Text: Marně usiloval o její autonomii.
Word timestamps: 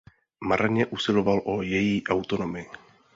Marně 0.43 0.85
usiloval 0.85 1.41
o 1.45 1.61
její 1.61 2.07
autonomii. 2.07 2.69